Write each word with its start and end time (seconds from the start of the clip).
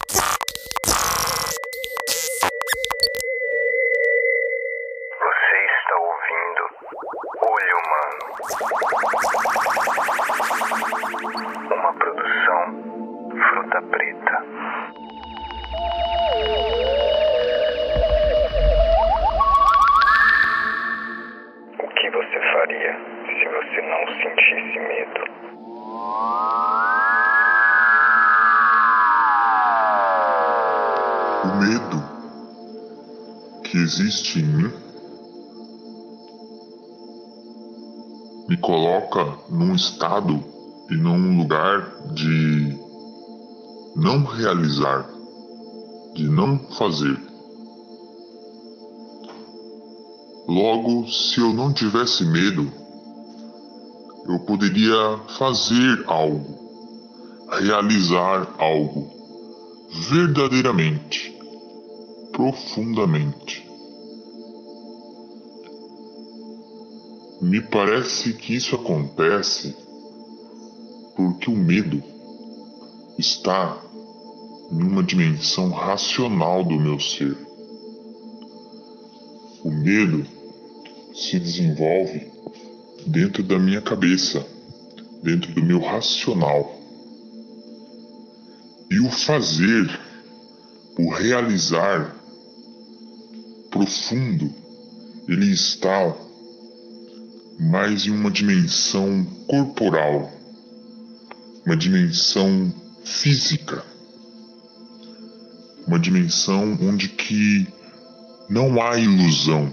Yeah! 0.00 0.41
Que 33.72 33.78
existe 33.78 34.38
em 34.38 34.44
mim 34.44 34.70
me 38.46 38.54
coloca 38.58 39.38
num 39.48 39.74
estado 39.74 40.44
e 40.90 40.94
num 40.94 41.38
lugar 41.38 41.90
de 42.12 42.78
não 43.96 44.24
realizar, 44.24 45.08
de 46.14 46.28
não 46.28 46.58
fazer. 46.76 47.18
Logo, 50.46 51.08
se 51.08 51.40
eu 51.40 51.54
não 51.54 51.72
tivesse 51.72 52.26
medo, 52.26 52.70
eu 54.26 54.38
poderia 54.40 55.18
fazer 55.38 56.04
algo, 56.08 57.48
realizar 57.58 58.54
algo 58.58 59.10
verdadeiramente, 60.10 61.31
profundamente. 62.32 63.68
Me 67.40 67.60
parece 67.60 68.32
que 68.34 68.54
isso 68.54 68.74
acontece 68.74 69.76
porque 71.14 71.50
o 71.50 71.56
medo 71.56 72.02
está 73.18 73.82
em 74.70 74.82
uma 74.82 75.02
dimensão 75.02 75.70
racional 75.70 76.64
do 76.64 76.78
meu 76.78 76.98
ser. 76.98 77.36
O 79.64 79.70
medo 79.70 80.24
se 81.14 81.38
desenvolve 81.38 82.30
dentro 83.06 83.42
da 83.42 83.58
minha 83.58 83.82
cabeça, 83.82 84.46
dentro 85.22 85.52
do 85.52 85.62
meu 85.62 85.80
racional. 85.80 86.80
E 88.90 89.00
o 89.00 89.10
fazer, 89.10 90.00
o 90.98 91.10
realizar 91.10 92.21
profundo, 93.72 94.54
ele 95.26 95.50
está 95.50 96.14
mais 97.58 98.06
em 98.06 98.10
uma 98.10 98.30
dimensão 98.30 99.24
corporal, 99.48 100.30
uma 101.64 101.76
dimensão 101.76 102.72
física, 103.02 103.82
uma 105.86 105.98
dimensão 105.98 106.78
onde 106.82 107.08
que 107.08 107.66
não 108.48 108.80
há 108.80 108.98
ilusão. 108.98 109.72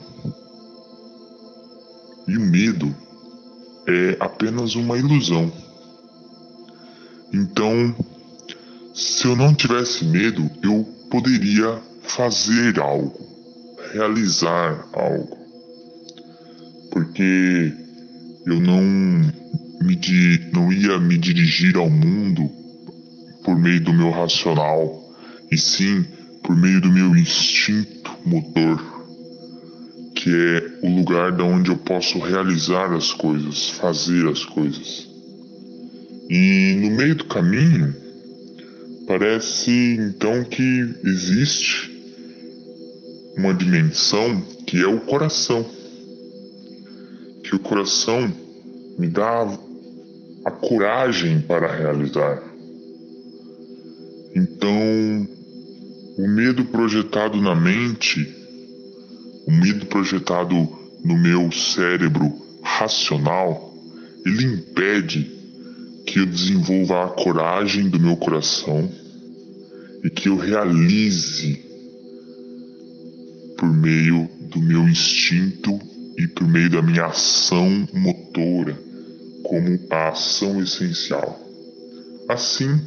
E 2.25 2.37
o 2.37 2.41
medo 2.41 2.95
é 3.85 4.17
apenas 4.19 4.75
uma 4.75 4.97
ilusão. 4.97 5.51
Então, 7.33 7.95
se 8.93 9.25
eu 9.25 9.35
não 9.35 9.53
tivesse 9.53 10.05
medo, 10.05 10.49
eu 10.63 10.83
poderia 11.09 11.81
fazer 12.01 12.79
algo, 12.79 13.38
realizar 13.91 14.87
algo. 14.93 15.37
Porque 16.91 17.73
eu 18.45 18.59
não 18.59 18.81
me 19.81 19.95
di- 19.95 20.49
não 20.53 20.71
ia 20.71 20.99
me 20.99 21.17
dirigir 21.17 21.77
ao 21.77 21.89
mundo 21.89 22.49
por 23.43 23.57
meio 23.57 23.81
do 23.81 23.93
meu 23.93 24.11
racional, 24.11 25.01
e 25.51 25.57
sim 25.57 26.05
por 26.43 26.55
meio 26.55 26.81
do 26.81 26.91
meu 26.91 27.15
instinto 27.15 28.11
motor, 28.25 28.79
que 30.15 30.29
é 30.29 30.79
o 30.85 30.95
lugar 30.95 31.31
da 31.31 31.43
onde 31.43 31.69
eu 31.69 31.77
posso 31.77 32.19
realizar 32.19 32.93
as 32.93 33.13
coisas, 33.13 33.69
fazer 33.69 34.27
as 34.27 34.43
coisas. 34.45 35.07
E 36.29 36.75
no 36.81 36.91
meio 36.91 37.15
do 37.15 37.25
caminho, 37.25 37.95
Parece 39.09 39.71
então 39.99 40.43
que 40.43 40.95
existe 41.03 41.98
uma 43.39 43.53
dimensão 43.53 44.41
que 44.67 44.81
é 44.81 44.87
o 44.87 44.99
coração. 44.99 45.65
Que 47.43 47.55
o 47.55 47.59
coração 47.59 48.31
me 48.97 49.07
dá 49.07 49.47
a 50.45 50.51
coragem 50.51 51.39
para 51.41 51.73
realizar. 51.73 52.43
Então, 54.35 55.27
o 56.17 56.27
medo 56.27 56.65
projetado 56.65 57.41
na 57.41 57.55
mente, 57.55 58.27
o 59.47 59.51
medo 59.51 59.85
projetado 59.85 60.55
no 61.03 61.17
meu 61.17 61.49
cérebro 61.49 62.33
racional, 62.61 63.73
ele 64.25 64.43
impede 64.43 65.31
que 66.05 66.19
eu 66.19 66.25
desenvolva 66.25 67.05
a 67.05 67.07
coragem 67.07 67.87
do 67.87 67.99
meu 67.99 68.17
coração 68.17 68.91
e 70.03 70.09
que 70.09 70.27
eu 70.27 70.35
realize 70.35 71.68
por 73.59 73.69
meio 73.69 74.29
do 74.39 74.61
meu 74.61 74.87
instinto 74.87 75.77
e 76.17 76.25
por 76.29 76.47
meio 76.47 76.69
da 76.69 76.81
minha 76.81 77.07
ação 77.07 77.85
motora 77.93 78.81
como 79.43 79.77
a 79.89 80.09
ação 80.09 80.61
essencial. 80.63 81.37
Assim, 82.29 82.79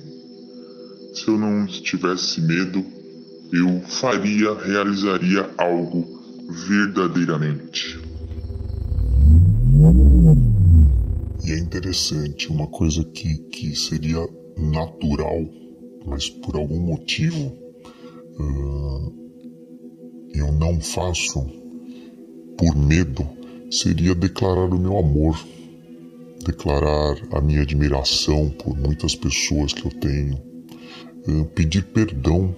se 1.13 1.29
eu 1.29 1.37
não 1.37 1.67
tivesse 1.67 2.41
medo, 2.41 2.83
eu 3.53 3.83
faria, 3.83 4.55
realizaria 4.55 5.51
algo 5.59 6.07
verdadeiramente. 6.49 8.01
E 11.45 11.53
é 11.53 11.59
interessante, 11.59 12.49
uma 12.49 12.69
coisa 12.69 13.05
que, 13.05 13.37
que 13.51 13.77
seria 13.77 14.27
natural, 14.57 15.45
mas 16.07 16.31
por 16.31 16.57
algum 16.57 16.81
motivo 16.81 17.59
ah, 18.41 19.22
eu 20.35 20.53
não 20.53 20.81
faço 20.81 21.45
por 22.57 22.77
medo, 22.77 23.27
seria 23.71 24.15
declarar 24.15 24.73
o 24.73 24.79
meu 24.79 24.99
amor, 24.99 25.39
declarar 26.45 27.17
a 27.33 27.41
minha 27.41 27.63
admiração 27.63 28.51
por 28.51 28.77
muitas 28.77 29.15
pessoas 29.15 29.73
que 29.73 29.85
eu 29.85 29.91
tenho, 29.91 30.41
ah, 31.29 31.45
pedir 31.55 31.85
perdão 31.85 32.55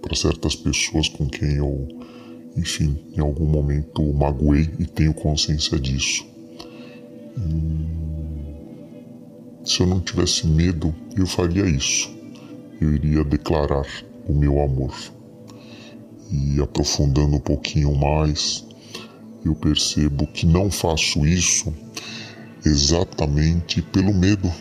para 0.00 0.14
certas 0.14 0.54
pessoas 0.54 1.08
com 1.08 1.26
quem 1.26 1.56
eu, 1.56 1.88
enfim, 2.56 2.96
em 3.16 3.20
algum 3.20 3.46
momento 3.46 4.02
magoei 4.12 4.70
e 4.78 4.86
tenho 4.86 5.14
consciência 5.14 5.78
disso. 5.78 6.24
Se 9.64 9.80
eu 9.80 9.86
não 9.86 10.00
tivesse 10.00 10.46
medo, 10.46 10.94
eu 11.16 11.26
faria 11.26 11.66
isso. 11.66 12.14
Eu 12.80 12.94
iria 12.94 13.24
declarar 13.24 13.86
o 14.28 14.32
meu 14.32 14.60
amor. 14.60 14.94
E 16.36 16.60
aprofundando 16.60 17.36
um 17.36 17.40
pouquinho 17.40 17.94
mais, 17.94 18.64
eu 19.44 19.54
percebo 19.54 20.26
que 20.26 20.44
não 20.44 20.68
faço 20.68 21.24
isso 21.24 21.72
exatamente 22.66 23.80
pelo 23.80 24.12
medo 24.12 24.52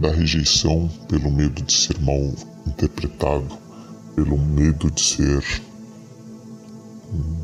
da 0.00 0.10
rejeição, 0.10 0.90
pelo 1.08 1.30
medo 1.30 1.62
de 1.62 1.72
ser 1.72 2.00
mal 2.00 2.32
interpretado, 2.66 3.46
pelo 4.16 4.36
medo 4.36 4.90
de 4.90 5.00
ser 5.00 5.44
hum, 7.12 7.36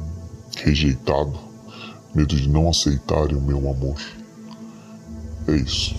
rejeitado, 0.64 1.38
medo 2.12 2.34
de 2.34 2.48
não 2.48 2.68
aceitarem 2.68 3.36
o 3.36 3.40
meu 3.40 3.70
amor. 3.70 4.00
É 5.46 5.54
isso. 5.54 5.94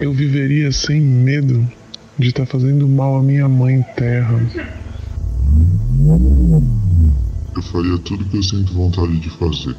eu 0.00 0.14
viveria 0.14 0.72
sem 0.72 0.98
medo 0.98 1.70
de 2.18 2.28
estar 2.28 2.46
tá 2.46 2.52
fazendo 2.52 2.88
mal 2.88 3.16
à 3.16 3.22
minha 3.22 3.48
mãe 3.48 3.82
terra. 3.96 4.38
Eu 7.54 7.62
faria 7.62 7.98
tudo 7.98 8.24
que 8.26 8.36
eu 8.36 8.42
sinto 8.42 8.72
vontade 8.72 9.18
de 9.18 9.30
fazer. 9.30 9.76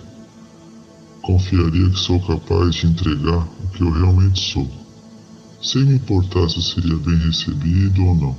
Confiaria 1.22 1.90
que 1.90 2.00
sou 2.00 2.20
capaz 2.20 2.76
de 2.76 2.88
entregar 2.88 3.48
o 3.64 3.68
que 3.74 3.84
eu 3.84 3.92
realmente 3.92 4.40
sou, 4.40 4.70
sem 5.62 5.86
me 5.86 5.96
importar 5.96 6.50
se 6.50 6.62
seria 6.62 6.98
bem 6.98 7.18
recebido 7.18 8.06
ou 8.06 8.16
não. 8.16 8.38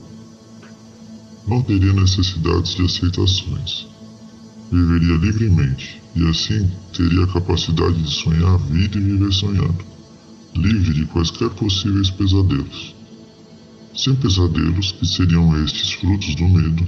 Não 1.46 1.62
teria 1.62 1.92
necessidades 1.92 2.74
de 2.74 2.84
aceitações. 2.84 3.86
Viveria 4.70 5.16
livremente 5.16 6.02
e 6.16 6.28
assim 6.28 6.70
teria 6.92 7.24
a 7.24 7.32
capacidade 7.32 8.02
de 8.02 8.10
sonhar 8.10 8.54
a 8.54 8.56
vida 8.56 8.98
e 8.98 9.00
viver 9.00 9.32
sonhando, 9.32 9.84
livre 10.54 10.94
de 10.94 11.06
quaisquer 11.06 11.50
possíveis 11.50 12.10
pesadelos. 12.10 12.94
Sem 13.96 14.12
pesadelos, 14.16 14.90
que 14.90 15.06
seriam 15.06 15.56
estes 15.64 15.92
frutos 15.92 16.34
do 16.34 16.48
medo, 16.48 16.84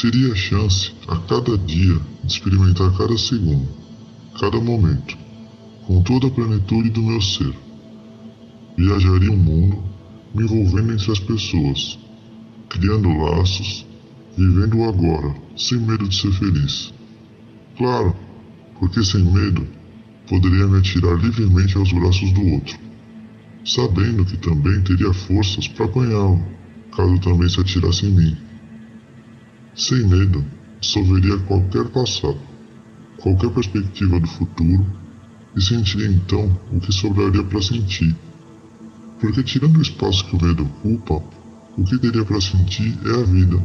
teria 0.00 0.32
a 0.32 0.34
chance 0.34 0.90
a 1.06 1.16
cada 1.16 1.58
dia 1.58 2.00
de 2.22 2.32
experimentar 2.32 2.96
cada 2.96 3.18
segundo, 3.18 3.68
cada 4.40 4.58
momento, 4.58 5.18
com 5.86 6.02
toda 6.02 6.28
a 6.28 6.30
plenitude 6.30 6.88
do 6.88 7.02
meu 7.02 7.20
ser. 7.20 7.54
Viajaria 8.74 9.30
o 9.30 9.36
mundo, 9.36 9.84
me 10.34 10.44
envolvendo 10.44 10.94
entre 10.94 11.12
as 11.12 11.20
pessoas, 11.20 11.98
criando 12.70 13.08
laços, 13.18 13.86
vivendo 14.34 14.82
agora, 14.84 15.34
sem 15.54 15.78
medo 15.78 16.08
de 16.08 16.16
ser 16.16 16.32
feliz. 16.32 16.94
Claro, 17.76 18.16
porque 18.80 19.04
sem 19.04 19.22
medo 19.22 19.66
poderia 20.26 20.66
me 20.66 20.78
atirar 20.78 21.22
livremente 21.22 21.76
aos 21.76 21.92
braços 21.92 22.32
do 22.32 22.46
outro, 22.46 22.78
sabendo 23.64 24.24
que 24.24 24.36
também 24.36 24.80
teria 24.82 25.12
forças 25.12 25.66
para 25.68 25.86
apanhá-lo, 25.86 26.42
caso 26.94 27.18
também 27.20 27.48
se 27.48 27.60
atirasse 27.60 28.06
em 28.06 28.10
mim. 28.10 28.36
Sem 29.74 30.06
medo, 30.06 30.44
dissolveria 30.80 31.38
qualquer 31.38 31.88
passado, 31.88 32.38
qualquer 33.18 33.50
perspectiva 33.50 34.20
do 34.20 34.26
futuro 34.26 34.86
e 35.56 35.60
sentiria 35.60 36.08
então 36.08 36.60
o 36.72 36.80
que 36.80 36.92
sobraria 36.92 37.42
para 37.44 37.62
sentir. 37.62 38.14
Porque 39.20 39.42
tirando 39.42 39.78
o 39.78 39.82
espaço 39.82 40.24
que 40.26 40.36
o 40.36 40.42
medo 40.44 40.64
ocupa, 40.64 41.22
o 41.76 41.84
que 41.84 41.98
teria 41.98 42.24
para 42.24 42.40
sentir 42.40 42.98
é 43.06 43.20
a 43.20 43.24
vida. 43.24 43.64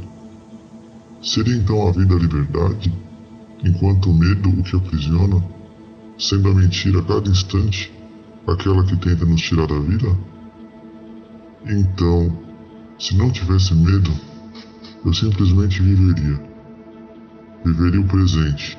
Seria 1.22 1.56
então 1.56 1.88
a 1.88 1.92
vida 1.92 2.16
a 2.16 2.20
liberdade? 2.20 2.92
enquanto 3.64 4.10
o 4.10 4.14
medo 4.14 4.50
o 4.50 4.64
que 4.64 4.76
aprisiona, 4.76 5.44
sendo 6.18 6.50
a 6.50 6.54
mentira 6.54 7.00
a 7.00 7.04
cada 7.04 7.30
instante 7.30 7.92
aquela 8.52 8.86
que 8.86 8.96
tenta 8.98 9.26
nos 9.26 9.42
tirar 9.42 9.68
da 9.68 9.80
vida? 9.80 10.08
Então, 11.66 12.38
se 13.00 13.16
não 13.16 13.32
tivesse 13.32 13.74
medo, 13.74 14.12
eu 15.06 15.14
simplesmente 15.14 15.82
viveria. 15.82 16.40
Viveria 17.66 18.02
o 18.02 18.08
presente, 18.08 18.78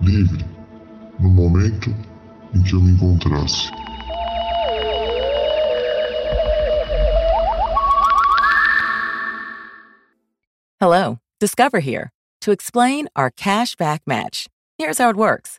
livre, 0.00 0.44
no 1.20 1.30
momento 1.30 1.94
em 2.54 2.62
que 2.62 2.74
eu 2.74 2.80
me 2.80 2.92
encontrasse. 2.92 3.70
Hello, 10.80 11.18
Discover 11.38 11.80
here 11.80 12.10
to 12.40 12.50
explain 12.50 13.08
our 13.14 13.30
cash 13.30 13.76
back 13.76 14.00
match. 14.06 14.46
Here's 14.78 14.96
how 14.98 15.10
it 15.10 15.16
works 15.16 15.58